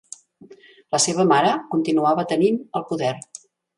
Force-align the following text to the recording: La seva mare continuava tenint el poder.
La 0.95 0.99
seva 1.03 1.25
mare 1.33 1.51
continuava 1.75 2.25
tenint 2.33 2.59
el 2.81 2.87
poder. 2.93 3.13